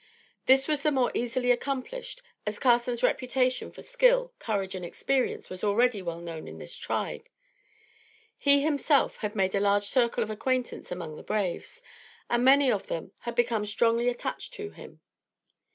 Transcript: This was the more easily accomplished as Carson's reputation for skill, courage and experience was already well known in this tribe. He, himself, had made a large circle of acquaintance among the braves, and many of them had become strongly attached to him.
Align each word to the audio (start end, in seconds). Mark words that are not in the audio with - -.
This 0.47 0.67
was 0.67 0.81
the 0.81 0.91
more 0.91 1.11
easily 1.13 1.51
accomplished 1.51 2.23
as 2.47 2.57
Carson's 2.57 3.03
reputation 3.03 3.71
for 3.71 3.83
skill, 3.83 4.33
courage 4.39 4.73
and 4.73 4.83
experience 4.83 5.47
was 5.47 5.63
already 5.63 6.01
well 6.01 6.19
known 6.21 6.47
in 6.47 6.57
this 6.57 6.75
tribe. 6.75 7.29
He, 8.35 8.61
himself, 8.63 9.17
had 9.17 9.35
made 9.35 9.53
a 9.53 9.59
large 9.59 9.85
circle 9.85 10.23
of 10.23 10.31
acquaintance 10.31 10.91
among 10.91 11.17
the 11.17 11.21
braves, 11.21 11.83
and 12.31 12.43
many 12.43 12.71
of 12.71 12.87
them 12.87 13.11
had 13.19 13.35
become 13.35 13.63
strongly 13.63 14.09
attached 14.09 14.55
to 14.55 14.71
him. 14.71 15.01